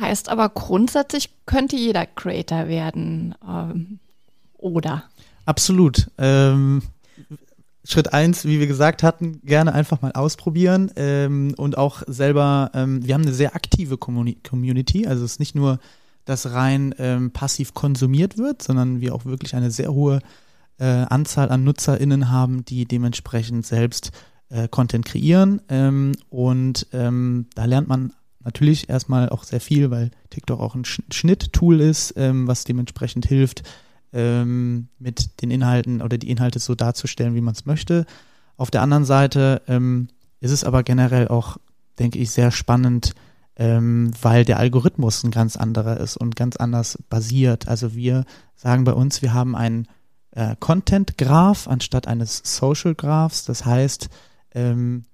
Heißt 0.01 0.29
aber 0.29 0.49
grundsätzlich 0.49 1.31
könnte 1.47 1.77
jeder 1.77 2.07
Creator 2.07 2.69
werden, 2.69 3.35
ähm, 3.47 3.99
oder? 4.55 5.05
Absolut. 5.45 6.11
Ähm, 6.19 6.83
Schritt 7.85 8.13
eins, 8.13 8.45
wie 8.45 8.61
wir 8.61 8.67
gesagt 8.67 9.03
hatten, 9.03 9.41
gerne 9.45 9.73
einfach 9.73 10.03
mal 10.03 10.13
ausprobieren 10.13 10.91
ähm, 10.97 11.55
und 11.57 11.79
auch 11.79 12.03
selber, 12.07 12.71
ähm, 12.75 13.05
wir 13.05 13.15
haben 13.15 13.23
eine 13.23 13.33
sehr 13.33 13.55
aktive 13.55 13.97
Community, 13.97 15.07
also 15.07 15.25
es 15.25 15.33
ist 15.33 15.41
nicht 15.41 15.55
nur, 15.55 15.79
dass 16.29 16.53
rein 16.53 16.95
ähm, 16.99 17.31
passiv 17.31 17.75
konsumiert 17.75 18.37
wird, 18.37 18.63
sondern 18.63 19.01
wir 19.01 19.15
auch 19.15 19.25
wirklich 19.25 19.55
eine 19.55 19.71
sehr 19.71 19.93
hohe 19.93 20.21
äh, 20.79 20.85
Anzahl 20.85 21.51
an 21.51 21.65
NutzerInnen 21.65 22.31
haben, 22.31 22.65
die 22.65 22.85
dementsprechend 22.85 23.67
selbst 23.67 24.13
äh, 24.51 24.69
Content 24.69 25.05
kreieren 25.05 25.63
ähm, 25.69 26.13
und 26.31 26.87
ähm, 26.93 27.47
da 27.55 27.65
lernt 27.65 27.89
man 27.89 28.13
natürlich 28.45 28.89
erstmal 28.89 29.29
auch 29.29 29.45
sehr 29.45 29.61
viel, 29.61 29.91
weil 29.91 30.11
TikTok 30.31 30.61
auch 30.61 30.75
ein 30.75 30.85
Schnitttool 30.85 31.81
ist, 31.81 32.15
ähm, 32.17 32.47
was 32.47 32.65
dementsprechend 32.65 33.27
hilft, 33.27 33.63
ähm, 34.13 34.89
mit 34.99 35.43
den 35.43 35.51
Inhalten 35.51 36.01
oder 36.01 36.19
die 36.19 36.31
Inhalte 36.31 36.59
so 36.59 36.75
darzustellen, 36.75 37.35
wie 37.35 37.41
man 37.41 37.55
es 37.55 37.67
möchte. 37.67 38.07
Auf 38.57 38.71
der 38.71 38.83
anderen 38.83 39.05
Seite 39.05 39.63
ähm, 39.69 40.09
ist 40.41 40.51
es 40.53 40.65
aber 40.65 40.83
generell 40.83 41.29
auch, 41.29 41.59
denke 41.99 42.19
ich, 42.19 42.31
sehr 42.31 42.51
spannend, 42.51 43.15
ähm, 43.59 44.13
weil 44.23 44.45
der 44.45 44.59
Algorithmus 44.59 45.25
ein 45.25 45.31
ganz 45.31 45.57
anderer 45.57 45.99
ist 45.99 46.17
und 46.17 46.37
ganz 46.37 46.57
anders 46.57 46.99
basiert. 47.09 47.69
Also 47.69 47.95
wir 47.95 48.25
sagen 48.55 48.85
bei 48.85 48.93
uns, 48.93 49.21
wir 49.21 49.35
haben 49.35 49.55
einen 49.55 49.87
äh, 50.31 50.57
Content-Graph 50.59 51.69
anstatt 51.69 52.07
eines 52.09 52.41
Social-Graphs. 52.45 53.45
Das 53.45 53.65
heißt, 53.65 54.09
ähm, 54.55 55.05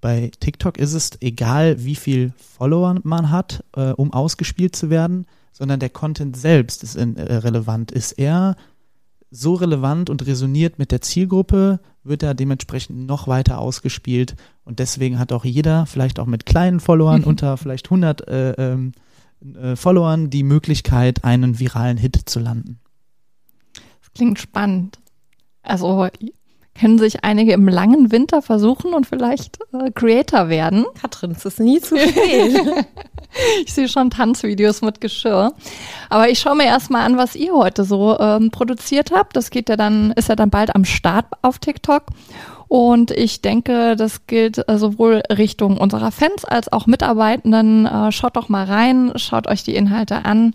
bei 0.00 0.30
TikTok 0.38 0.78
ist 0.78 0.92
es 0.92 1.10
egal, 1.20 1.82
wie 1.84 1.96
viel 1.96 2.32
Follower 2.36 3.00
man 3.02 3.30
hat, 3.30 3.64
äh, 3.74 3.90
um 3.92 4.12
ausgespielt 4.12 4.76
zu 4.76 4.90
werden 4.90 5.26
sondern 5.58 5.80
der 5.80 5.90
Content 5.90 6.36
selbst 6.36 6.84
ist 6.84 6.94
in, 6.94 7.16
äh, 7.16 7.34
relevant. 7.34 7.90
Ist 7.90 8.12
er 8.12 8.56
so 9.30 9.54
relevant 9.54 10.10
und 10.10 10.26
resoniert 10.26 10.78
mit 10.78 10.90
der 10.90 11.00
Zielgruppe, 11.00 11.80
wird 12.02 12.22
er 12.22 12.34
dementsprechend 12.34 13.06
noch 13.06 13.28
weiter 13.28 13.58
ausgespielt 13.58 14.36
und 14.64 14.78
deswegen 14.78 15.18
hat 15.18 15.32
auch 15.32 15.44
jeder, 15.44 15.86
vielleicht 15.86 16.18
auch 16.18 16.26
mit 16.26 16.46
kleinen 16.46 16.80
Followern, 16.80 17.24
unter 17.24 17.56
vielleicht 17.56 17.86
100 17.86 18.28
äh, 18.28 18.50
ähm, 18.52 18.92
äh, 19.60 19.76
Followern, 19.76 20.30
die 20.30 20.42
Möglichkeit, 20.42 21.24
einen 21.24 21.58
viralen 21.58 21.96
Hit 21.96 22.16
zu 22.26 22.40
landen. 22.40 22.80
Das 23.74 24.12
klingt 24.14 24.38
spannend. 24.38 24.98
Also 25.62 26.08
können 26.78 26.98
sich 26.98 27.24
einige 27.24 27.52
im 27.52 27.68
langen 27.68 28.12
Winter 28.12 28.40
versuchen 28.40 28.94
und 28.94 29.06
vielleicht 29.06 29.58
äh, 29.72 29.90
Creator 29.90 30.48
werden. 30.48 30.86
Katrin, 31.00 31.32
es 31.32 31.44
ist 31.44 31.60
nie 31.60 31.80
zu 31.80 31.98
spät. 31.98 32.86
ich 33.64 33.72
sehe 33.72 33.88
schon 33.88 34.10
Tanzvideos 34.10 34.82
mit 34.82 35.00
Geschirr. 35.00 35.52
Aber 36.10 36.28
ich 36.28 36.38
schaue 36.38 36.56
mir 36.56 36.66
erstmal 36.66 37.02
an, 37.02 37.16
was 37.16 37.34
ihr 37.34 37.52
heute 37.52 37.84
so 37.84 38.18
ähm, 38.18 38.50
produziert 38.50 39.10
habt. 39.12 39.36
Das 39.36 39.50
geht 39.50 39.68
ja 39.68 39.76
dann, 39.76 40.12
ist 40.12 40.28
ja 40.28 40.36
dann 40.36 40.50
bald 40.50 40.74
am 40.74 40.84
Start 40.84 41.26
auf 41.42 41.58
TikTok. 41.58 42.04
Und 42.68 43.10
ich 43.10 43.40
denke, 43.40 43.96
das 43.96 44.26
gilt 44.26 44.68
äh, 44.68 44.78
sowohl 44.78 45.22
Richtung 45.30 45.78
unserer 45.78 46.12
Fans 46.12 46.44
als 46.44 46.70
auch 46.70 46.86
Mitarbeitenden. 46.86 47.86
Äh, 47.86 48.12
schaut 48.12 48.36
doch 48.36 48.48
mal 48.48 48.64
rein, 48.64 49.12
schaut 49.16 49.46
euch 49.46 49.62
die 49.62 49.74
Inhalte 49.74 50.24
an 50.26 50.54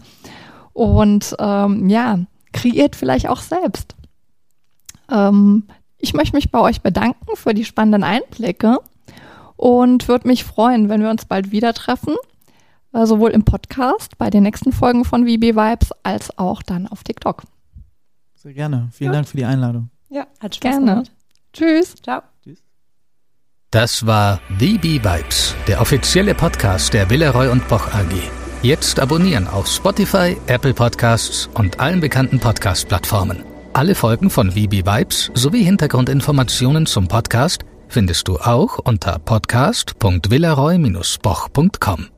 und 0.73 1.35
ähm, 1.39 1.89
ja, 1.89 2.19
kreiert 2.51 2.95
vielleicht 2.95 3.27
auch 3.29 3.41
selbst. 3.41 3.95
Ähm, 5.09 5.67
ich 5.97 6.13
möchte 6.13 6.35
mich 6.35 6.51
bei 6.51 6.59
euch 6.59 6.81
bedanken 6.81 7.35
für 7.35 7.53
die 7.53 7.65
spannenden 7.65 8.03
Einblicke 8.03 8.77
und 9.55 10.07
würde 10.07 10.27
mich 10.27 10.43
freuen, 10.43 10.89
wenn 10.89 11.01
wir 11.01 11.09
uns 11.09 11.25
bald 11.25 11.51
wieder 11.51 11.73
treffen, 11.73 12.15
sowohl 12.93 13.31
im 13.31 13.43
Podcast 13.43 14.17
bei 14.17 14.29
den 14.29 14.43
nächsten 14.43 14.71
Folgen 14.71 15.03
von 15.05 15.25
VB 15.25 15.55
Vibes 15.55 15.91
als 16.03 16.37
auch 16.37 16.61
dann 16.61 16.87
auf 16.87 17.03
TikTok. 17.03 17.43
Sehr 18.35 18.53
gerne. 18.53 18.89
Vielen 18.91 19.11
ja. 19.11 19.17
Dank 19.17 19.27
für 19.27 19.37
die 19.37 19.45
Einladung. 19.45 19.89
Ja, 20.09 20.27
hat 20.39 20.55
Spaß 20.55 20.71
gerne. 20.71 20.85
gemacht. 20.85 21.11
Tschüss. 21.53 21.95
Ciao. 21.95 22.21
Tschüss. 22.43 22.59
Das 23.71 24.05
war 24.05 24.39
VB 24.59 25.03
Vibes, 25.03 25.55
der 25.67 25.81
offizielle 25.81 26.35
Podcast 26.35 26.93
der 26.93 27.09
Villeroy 27.09 27.47
und 27.47 27.67
Boch 27.67 27.87
AG. 27.93 28.13
Jetzt 28.61 28.99
abonnieren 28.99 29.47
auf 29.47 29.67
Spotify, 29.67 30.37
Apple 30.47 30.73
Podcasts 30.73 31.49
und 31.55 31.79
allen 31.79 31.99
bekannten 31.99 32.39
Podcast-Plattformen. 32.39 33.43
Alle 33.73 33.95
Folgen 33.95 34.29
von 34.29 34.51
VB 34.51 34.85
Vibes 34.85 35.31
sowie 35.33 35.63
Hintergrundinformationen 35.63 36.85
zum 36.85 37.07
Podcast 37.07 37.65
findest 37.87 38.27
du 38.27 38.37
auch 38.37 38.77
unter 38.79 39.17
podcast.villaroy-boch.com. 39.19 42.12